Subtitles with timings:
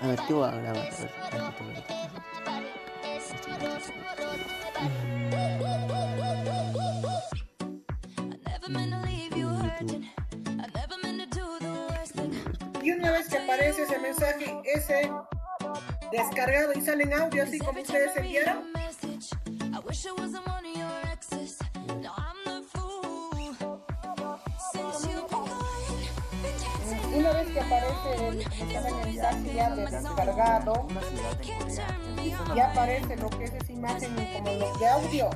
[0.00, 0.78] A ver, ¿qué voy a grabar?
[0.78, 0.90] A.
[12.82, 15.10] Y una vez que aparece ese mensaje, ese
[16.10, 18.72] descargado y sale en audio así como ustedes enviaron,
[27.14, 30.86] una vez que aparece el, el mensaje ya de descargado,
[32.54, 35.30] ya aparece lo que es esa imagen como los de audio.